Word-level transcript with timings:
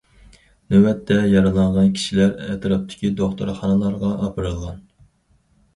نۆۋەتتە 0.75 1.17
يارىلانغان 1.33 1.91
كىشىلەر 1.99 2.33
ئەتراپتىكى 2.47 3.13
دوختۇرخانىلارغا 3.21 4.13
ئاپىرىلغان. 4.19 4.83